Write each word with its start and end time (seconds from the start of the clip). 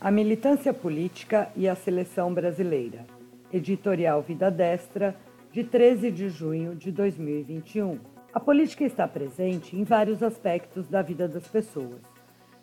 A 0.00 0.12
militância 0.12 0.72
política 0.72 1.50
e 1.56 1.68
a 1.68 1.74
seleção 1.74 2.32
brasileira. 2.32 3.04
Editorial 3.52 4.22
Vida 4.22 4.48
Destra, 4.48 5.16
de 5.50 5.64
13 5.64 6.12
de 6.12 6.28
junho 6.28 6.76
de 6.76 6.92
2021. 6.92 7.98
A 8.32 8.38
política 8.38 8.84
está 8.84 9.08
presente 9.08 9.74
em 9.74 9.82
vários 9.82 10.22
aspectos 10.22 10.86
da 10.86 11.02
vida 11.02 11.26
das 11.26 11.48
pessoas. 11.48 11.98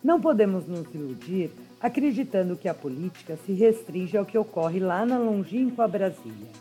Não 0.00 0.20
podemos 0.20 0.68
nos 0.68 0.94
iludir 0.94 1.50
acreditando 1.80 2.56
que 2.56 2.68
a 2.68 2.74
política 2.74 3.36
se 3.44 3.52
restringe 3.52 4.16
ao 4.16 4.24
que 4.24 4.38
ocorre 4.38 4.78
lá 4.78 5.04
na 5.04 5.18
longínqua 5.18 5.88
Brasília. 5.88 6.52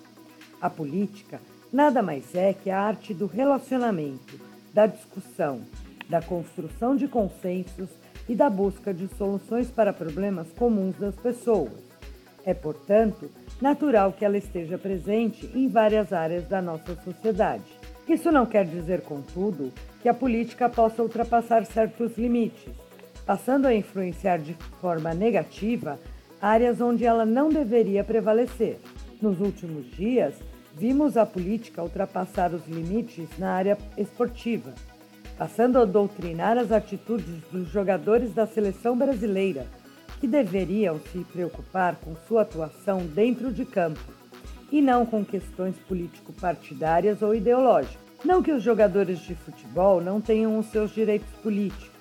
A 0.60 0.72
política 0.72 1.40
nada 1.72 2.02
mais 2.02 2.34
é 2.34 2.52
que 2.52 2.72
a 2.72 2.82
arte 2.82 3.14
do 3.14 3.28
relacionamento, 3.28 4.40
da 4.74 4.88
discussão, 4.88 5.62
da 6.10 6.20
construção 6.20 6.96
de 6.96 7.08
consensos 7.08 7.90
e 8.28 8.36
da 8.36 8.50
busca 8.50 8.94
de 8.94 9.08
soluções 9.16 9.70
para 9.70 9.94
problemas 9.94 10.48
comuns 10.54 10.96
das 10.98 11.16
pessoas. 11.16 11.74
É, 12.46 12.54
portanto, 12.54 13.30
natural 13.62 14.12
que 14.12 14.26
ela 14.26 14.38
esteja 14.38 14.78
presente 14.78 15.50
em 15.54 15.68
várias 15.68 16.12
áreas 16.12 16.48
da 16.48 16.62
nossa 16.62 16.96
sociedade. 17.02 17.64
Isso 18.08 18.32
não 18.32 18.46
quer 18.46 18.66
dizer, 18.66 19.02
contudo, 19.02 19.72
que 20.02 20.10
a 20.10 20.14
política 20.14 20.68
possa 20.68 21.02
ultrapassar 21.02 21.66
certos 21.66 22.18
limites, 22.18 22.74
passando 23.26 23.66
a 23.66 23.74
influenciar 23.74 24.40
de 24.40 24.54
forma 24.82 25.14
negativa 25.14 25.98
áreas 26.42 26.82
onde 26.82 27.06
ela 27.06 27.26
não 27.26 27.48
deveria 27.48 28.04
prevalecer. 28.04 28.78
Nos 29.22 29.40
últimos 29.40 29.90
dias, 29.92 30.36
vimos 30.76 31.16
a 31.16 31.26
política 31.26 31.82
ultrapassar 31.82 32.54
os 32.54 32.68
limites 32.68 33.30
na 33.38 33.54
área 33.54 33.78
esportiva 33.98 34.74
passando 35.44 35.78
a 35.78 35.84
doutrinar 35.84 36.58
as 36.58 36.72
atitudes 36.72 37.42
dos 37.52 37.68
jogadores 37.68 38.34
da 38.34 38.48
seleção 38.48 38.98
brasileira, 38.98 39.68
que 40.22 40.26
deveriam 40.26 41.02
se 41.12 41.20
preocupar 41.34 41.98
com 41.98 42.16
sua 42.16 42.44
atuação 42.44 43.00
dentro 43.08 43.52
de 43.52 43.66
campo 43.66 44.00
e 44.72 44.82
não 44.82 45.06
com 45.06 45.26
questões 45.26 45.76
político-partidárias 45.80 47.22
ou 47.22 47.36
ideológicas. 47.36 48.00
Não 48.24 48.42
que 48.42 48.54
os 48.54 48.64
jogadores 48.64 49.20
de 49.20 49.36
futebol 49.36 50.00
não 50.00 50.22
tenham 50.22 50.58
os 50.58 50.68
seus 50.68 50.92
direitos 50.92 51.28
políticos. 51.42 51.92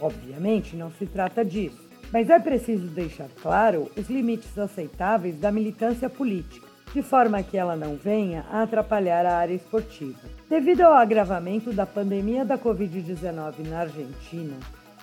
Obviamente, 0.00 0.76
não 0.76 0.92
se 0.92 1.06
trata 1.06 1.44
disso. 1.44 1.84
Mas 2.12 2.30
é 2.30 2.38
preciso 2.38 2.86
deixar 2.86 3.28
claro 3.42 3.90
os 3.98 4.08
limites 4.08 4.56
aceitáveis 4.56 5.36
da 5.40 5.50
militância 5.50 6.08
política 6.08 6.65
de 6.92 7.02
forma 7.02 7.42
que 7.42 7.56
ela 7.56 7.76
não 7.76 7.96
venha 7.96 8.44
a 8.50 8.62
atrapalhar 8.62 9.26
a 9.26 9.36
área 9.36 9.54
esportiva. 9.54 10.18
Devido 10.48 10.82
ao 10.82 10.94
agravamento 10.94 11.72
da 11.72 11.84
pandemia 11.84 12.44
da 12.44 12.56
Covid-19 12.56 13.68
na 13.68 13.80
Argentina, 13.80 14.56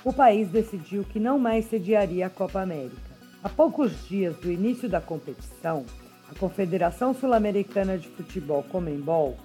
o 0.03 0.11
país 0.11 0.49
decidiu 0.49 1.03
que 1.03 1.19
não 1.19 1.37
mais 1.37 1.65
sediaria 1.65 2.27
a 2.27 2.29
Copa 2.29 2.61
América. 2.61 3.13
A 3.43 3.49
poucos 3.49 4.07
dias 4.07 4.35
do 4.37 4.51
início 4.51 4.89
da 4.89 5.01
competição, 5.01 5.85
a 6.31 6.39
Confederação 6.39 7.13
Sul-Americana 7.13 7.97
de 7.97 8.07
Futebol, 8.07 8.63
Comembol, 8.63 9.37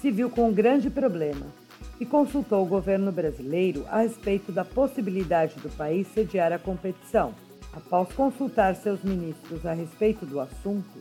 se 0.00 0.10
viu 0.10 0.30
com 0.30 0.48
um 0.48 0.52
grande 0.52 0.90
problema 0.90 1.46
e 1.98 2.04
consultou 2.04 2.62
o 2.62 2.68
governo 2.68 3.10
brasileiro 3.10 3.84
a 3.88 4.00
respeito 4.00 4.52
da 4.52 4.64
possibilidade 4.64 5.54
do 5.60 5.70
país 5.70 6.06
sediar 6.08 6.52
a 6.52 6.58
competição. 6.58 7.34
Após 7.72 8.12
consultar 8.12 8.74
seus 8.74 9.02
ministros 9.02 9.66
a 9.66 9.72
respeito 9.72 10.24
do 10.24 10.40
assunto, 10.40 10.98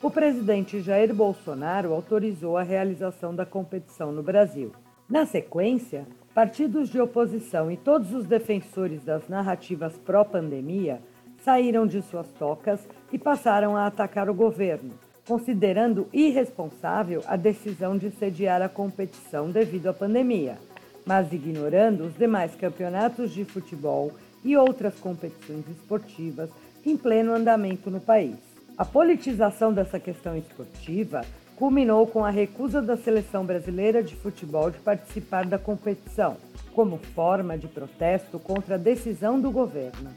o 0.00 0.10
presidente 0.10 0.80
Jair 0.80 1.12
Bolsonaro 1.12 1.92
autorizou 1.92 2.56
a 2.56 2.62
realização 2.62 3.34
da 3.34 3.44
competição 3.44 4.12
no 4.12 4.22
Brasil. 4.22 4.72
Na 5.10 5.26
sequência, 5.26 6.06
partidos 6.32 6.88
de 6.88 7.00
oposição 7.00 7.70
e 7.70 7.76
todos 7.76 8.12
os 8.12 8.24
defensores 8.24 9.02
das 9.02 9.28
narrativas 9.28 9.98
pró-pandemia 9.98 11.00
saíram 11.42 11.84
de 11.84 12.00
suas 12.02 12.28
tocas 12.38 12.86
e 13.12 13.18
passaram 13.18 13.76
a 13.76 13.86
atacar 13.86 14.30
o 14.30 14.34
governo, 14.34 14.92
considerando 15.26 16.06
irresponsável 16.12 17.22
a 17.26 17.36
decisão 17.36 17.98
de 17.98 18.10
sediar 18.12 18.62
a 18.62 18.68
competição 18.68 19.50
devido 19.50 19.88
à 19.88 19.92
pandemia, 19.92 20.58
mas 21.04 21.32
ignorando 21.32 22.04
os 22.04 22.16
demais 22.16 22.54
campeonatos 22.54 23.32
de 23.32 23.44
futebol 23.44 24.12
e 24.44 24.56
outras 24.56 24.94
competições 25.00 25.68
esportivas 25.68 26.50
em 26.86 26.96
pleno 26.96 27.34
andamento 27.34 27.90
no 27.90 28.00
país. 28.00 28.47
A 28.78 28.84
politização 28.84 29.72
dessa 29.72 29.98
questão 29.98 30.36
esportiva 30.36 31.22
culminou 31.56 32.06
com 32.06 32.24
a 32.24 32.30
recusa 32.30 32.80
da 32.80 32.96
seleção 32.96 33.44
brasileira 33.44 34.04
de 34.04 34.14
futebol 34.14 34.70
de 34.70 34.78
participar 34.78 35.44
da 35.46 35.58
competição, 35.58 36.36
como 36.72 36.96
forma 36.96 37.58
de 37.58 37.66
protesto 37.66 38.38
contra 38.38 38.76
a 38.76 38.78
decisão 38.78 39.40
do 39.40 39.50
governo. 39.50 40.10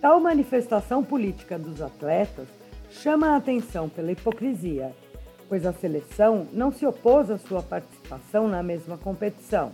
Tal 0.00 0.18
manifestação 0.18 1.04
política 1.04 1.56
dos 1.56 1.80
atletas 1.80 2.48
chama 2.90 3.28
a 3.28 3.36
atenção 3.36 3.88
pela 3.88 4.10
hipocrisia, 4.10 4.90
pois 5.48 5.64
a 5.64 5.72
seleção 5.72 6.48
não 6.52 6.72
se 6.72 6.84
opôs 6.84 7.30
à 7.30 7.38
sua 7.38 7.62
participação 7.62 8.48
na 8.48 8.64
mesma 8.64 8.98
competição, 8.98 9.70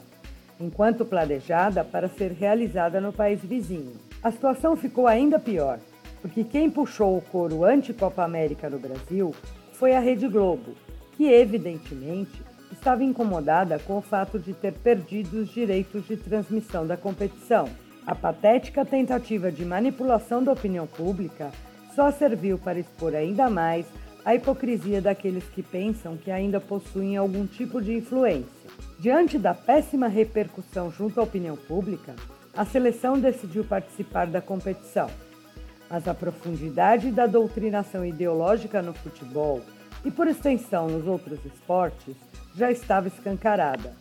enquanto 0.61 1.07
planejada 1.07 1.83
para 1.83 2.09
ser 2.09 2.33
realizada 2.33 3.01
no 3.01 3.11
país 3.11 3.41
vizinho. 3.41 3.95
A 4.23 4.31
situação 4.31 4.77
ficou 4.77 5.07
ainda 5.07 5.39
pior 5.39 5.79
porque 6.25 6.43
quem 6.43 6.71
puxou 6.71 7.19
o 7.19 7.21
coro 7.21 7.65
anti-Copa 7.65 8.25
América 8.25 8.71
no 8.71 8.79
Brasil 8.79 9.35
foi 9.75 9.95
a 9.95 10.01
Rede 10.01 10.27
Globo, 10.27 10.73
que 11.19 11.31
evidentemente 11.31 12.43
estava 12.73 13.05
incomodada 13.05 13.79
com 13.79 13.99
o 13.99 14.01
fato 14.01 14.39
de 14.39 14.55
ter 14.55 14.73
perdido 14.73 15.43
os 15.43 15.51
direitos 15.51 16.07
de 16.07 16.17
transmissão 16.17 16.87
da 16.87 16.97
competição. 16.97 17.69
A 18.07 18.15
patética 18.15 18.87
tentativa 18.87 19.53
de 19.53 19.67
manipulação 19.67 20.43
da 20.43 20.51
opinião 20.51 20.87
pública 20.87 21.51
só 21.95 22.11
serviu 22.11 22.57
para 22.57 22.79
expor 22.79 23.15
ainda 23.15 23.51
mais 23.51 23.85
a 24.25 24.35
hipocrisia 24.35 25.03
daqueles 25.03 25.45
que 25.45 25.63
pensam 25.63 26.17
que 26.17 26.31
ainda 26.31 26.59
possuem 26.59 27.19
algum 27.19 27.47
tipo 27.47 27.83
de 27.83 27.93
influência. 27.93 28.71
Diante 28.99 29.37
da 29.39 29.53
péssima 29.53 30.09
repercussão 30.09 30.91
junto 30.91 31.21
à 31.21 31.23
opinião 31.23 31.55
pública, 31.55 32.15
a 32.57 32.65
seleção 32.65 33.19
decidiu 33.19 33.63
participar 33.63 34.27
da 34.27 34.41
competição 34.41 35.11
mas 35.95 36.09
a 36.09 36.13
profundidade 36.13 37.13
da 37.13 37.25
doutrinação 37.25 38.05
ideológica 38.05 38.83
no 38.83 38.93
futebol 38.93 39.61
e, 40.05 40.11
por 40.11 40.27
extensão, 40.27 40.89
nos 40.89 41.07
outros 41.07 41.39
esportes, 41.45 42.17
já 42.53 42.69
estava 42.69 43.07
escancarada, 43.07 43.93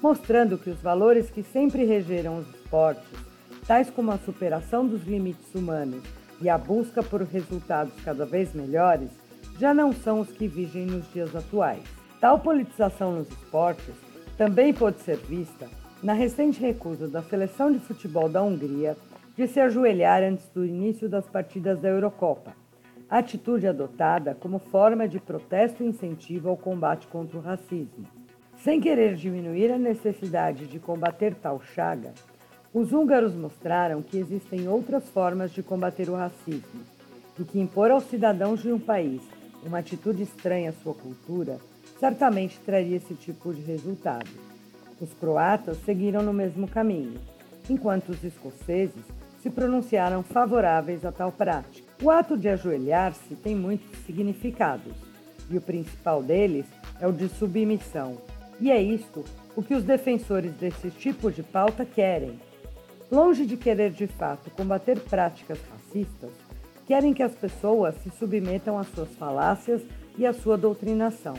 mostrando 0.00 0.56
que 0.56 0.70
os 0.70 0.80
valores 0.80 1.30
que 1.30 1.42
sempre 1.42 1.84
regeram 1.84 2.38
os 2.38 2.48
esportes, 2.54 3.18
tais 3.66 3.90
como 3.90 4.12
a 4.12 4.18
superação 4.18 4.86
dos 4.86 5.02
limites 5.02 5.52
humanos 5.52 6.04
e 6.40 6.48
a 6.48 6.56
busca 6.56 7.02
por 7.02 7.20
resultados 7.22 7.94
cada 8.04 8.24
vez 8.24 8.54
melhores, 8.54 9.10
já 9.58 9.74
não 9.74 9.92
são 9.92 10.20
os 10.20 10.28
que 10.28 10.46
vigem 10.46 10.86
nos 10.86 11.12
dias 11.12 11.34
atuais. 11.34 11.82
Tal 12.20 12.38
politização 12.38 13.16
nos 13.16 13.28
esportes 13.28 13.96
também 14.38 14.72
pode 14.72 15.00
ser 15.00 15.16
vista 15.16 15.68
na 16.04 16.12
recente 16.12 16.60
recusa 16.60 17.08
da 17.08 17.20
seleção 17.20 17.72
de 17.72 17.80
futebol 17.80 18.28
da 18.28 18.40
Hungria 18.40 18.96
de 19.36 19.46
se 19.46 19.60
ajoelhar 19.60 20.22
antes 20.22 20.48
do 20.50 20.64
início 20.64 21.08
das 21.08 21.26
partidas 21.28 21.80
da 21.80 21.88
Eurocopa, 21.88 22.54
atitude 23.08 23.66
adotada 23.66 24.34
como 24.34 24.58
forma 24.58 25.08
de 25.08 25.18
protesto 25.18 25.82
e 25.82 25.86
incentivo 25.86 26.48
ao 26.48 26.56
combate 26.56 27.06
contra 27.06 27.38
o 27.38 27.42
racismo. 27.42 28.06
Sem 28.56 28.80
querer 28.80 29.14
diminuir 29.16 29.72
a 29.72 29.78
necessidade 29.78 30.66
de 30.66 30.78
combater 30.78 31.34
tal 31.34 31.60
chaga, 31.60 32.12
os 32.72 32.92
húngaros 32.92 33.34
mostraram 33.34 34.00
que 34.02 34.16
existem 34.18 34.68
outras 34.68 35.08
formas 35.10 35.50
de 35.52 35.62
combater 35.62 36.08
o 36.08 36.14
racismo 36.14 36.80
e 37.38 37.44
que 37.44 37.60
impor 37.60 37.90
aos 37.90 38.04
cidadãos 38.04 38.62
de 38.62 38.72
um 38.72 38.78
país 38.78 39.22
uma 39.64 39.78
atitude 39.78 40.22
estranha 40.22 40.70
à 40.70 40.72
sua 40.72 40.94
cultura 40.94 41.58
certamente 41.98 42.58
traria 42.60 42.96
esse 42.96 43.14
tipo 43.14 43.52
de 43.52 43.62
resultado. 43.62 44.30
Os 45.00 45.12
croatas 45.14 45.76
seguiram 45.84 46.22
no 46.22 46.32
mesmo 46.32 46.66
caminho, 46.66 47.20
enquanto 47.68 48.10
os 48.10 48.24
escoceses 48.24 49.04
se 49.42 49.50
pronunciaram 49.50 50.22
favoráveis 50.22 51.04
a 51.04 51.10
tal 51.10 51.32
prática. 51.32 51.92
O 52.00 52.10
ato 52.10 52.38
de 52.38 52.48
ajoelhar-se 52.48 53.34
tem 53.34 53.56
muitos 53.56 53.98
significados, 54.06 54.94
e 55.50 55.58
o 55.58 55.60
principal 55.60 56.22
deles 56.22 56.66
é 57.00 57.06
o 57.06 57.12
de 57.12 57.28
submissão. 57.28 58.18
E 58.60 58.70
é 58.70 58.80
isto 58.80 59.24
o 59.56 59.62
que 59.62 59.74
os 59.74 59.82
defensores 59.82 60.52
desse 60.52 60.90
tipo 60.90 61.30
de 61.30 61.42
pauta 61.42 61.84
querem. 61.84 62.38
Longe 63.10 63.44
de 63.44 63.56
querer 63.56 63.90
de 63.90 64.06
fato 64.06 64.48
combater 64.50 65.00
práticas 65.00 65.58
racistas, 65.70 66.30
querem 66.86 67.12
que 67.12 67.22
as 67.22 67.34
pessoas 67.34 67.96
se 67.96 68.10
submetam 68.10 68.78
às 68.78 68.86
suas 68.88 69.10
falácias 69.16 69.82
e 70.16 70.24
à 70.24 70.32
sua 70.32 70.56
doutrinação, 70.56 71.34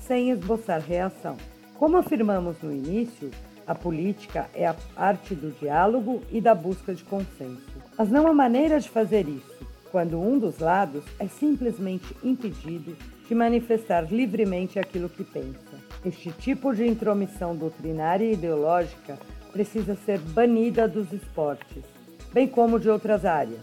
sem 0.00 0.30
esboçar 0.30 0.80
reação. 0.80 1.36
Como 1.78 1.96
afirmamos 1.96 2.56
no 2.62 2.72
início, 2.72 3.30
a 3.72 3.74
política 3.74 4.50
é 4.54 4.66
a 4.66 4.76
arte 4.94 5.34
do 5.34 5.50
diálogo 5.58 6.22
e 6.30 6.42
da 6.42 6.54
busca 6.54 6.94
de 6.94 7.02
consenso. 7.04 7.72
Mas 7.96 8.10
não 8.10 8.26
há 8.26 8.32
maneira 8.34 8.78
de 8.78 8.88
fazer 8.88 9.26
isso 9.26 9.66
quando 9.90 10.20
um 10.20 10.38
dos 10.38 10.58
lados 10.58 11.02
é 11.18 11.26
simplesmente 11.26 12.14
impedido 12.22 12.94
de 13.26 13.34
manifestar 13.34 14.12
livremente 14.12 14.78
aquilo 14.78 15.08
que 15.08 15.24
pensa. 15.24 15.78
Este 16.04 16.30
tipo 16.32 16.74
de 16.74 16.86
intromissão 16.86 17.56
doutrinária 17.56 18.26
e 18.26 18.34
ideológica 18.34 19.18
precisa 19.52 19.94
ser 19.96 20.18
banida 20.18 20.86
dos 20.86 21.10
esportes, 21.10 21.82
bem 22.30 22.46
como 22.46 22.78
de 22.78 22.90
outras 22.90 23.24
áreas. 23.24 23.62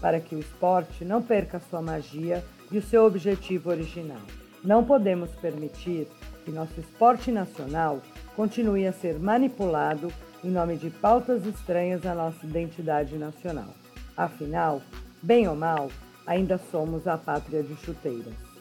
para 0.00 0.18
que 0.18 0.34
o 0.34 0.40
esporte 0.40 1.04
não 1.04 1.22
perca 1.22 1.60
sua 1.60 1.80
magia 1.80 2.42
e 2.72 2.78
o 2.78 2.82
seu 2.82 3.04
objetivo 3.04 3.70
original. 3.70 4.22
Não 4.64 4.82
podemos 4.82 5.30
permitir 5.36 6.08
que 6.44 6.50
nosso 6.50 6.80
esporte 6.80 7.30
nacional 7.30 8.02
continue 8.36 8.86
a 8.86 8.92
ser 8.92 9.18
manipulado 9.18 10.12
em 10.44 10.50
nome 10.50 10.76
de 10.76 10.90
pautas 10.90 11.46
estranhas 11.46 12.04
à 12.04 12.14
nossa 12.14 12.44
identidade 12.44 13.16
nacional. 13.16 13.74
Afinal, 14.16 14.82
bem 15.22 15.48
ou 15.48 15.54
mal, 15.54 15.88
ainda 16.26 16.58
somos 16.70 17.06
a 17.06 17.16
pátria 17.16 17.62
de 17.62 17.76
chuteiras. 17.76 18.51